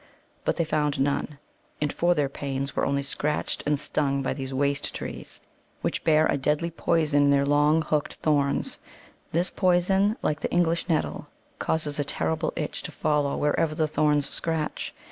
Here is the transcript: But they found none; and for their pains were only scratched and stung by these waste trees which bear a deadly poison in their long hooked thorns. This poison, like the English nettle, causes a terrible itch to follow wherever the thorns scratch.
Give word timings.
But 0.45 0.55
they 0.55 0.65
found 0.65 0.99
none; 0.99 1.37
and 1.79 1.93
for 1.93 2.15
their 2.15 2.27
pains 2.27 2.75
were 2.75 2.87
only 2.87 3.03
scratched 3.03 3.61
and 3.67 3.79
stung 3.79 4.23
by 4.23 4.33
these 4.33 4.51
waste 4.51 4.95
trees 4.95 5.41
which 5.81 6.03
bear 6.03 6.25
a 6.25 6.37
deadly 6.39 6.71
poison 6.71 7.25
in 7.25 7.29
their 7.29 7.45
long 7.45 7.83
hooked 7.83 8.15
thorns. 8.15 8.79
This 9.31 9.51
poison, 9.51 10.17
like 10.23 10.39
the 10.39 10.49
English 10.49 10.89
nettle, 10.89 11.27
causes 11.59 11.99
a 11.99 12.03
terrible 12.03 12.51
itch 12.55 12.81
to 12.81 12.91
follow 12.91 13.37
wherever 13.37 13.75
the 13.75 13.87
thorns 13.87 14.27
scratch. 14.27 14.91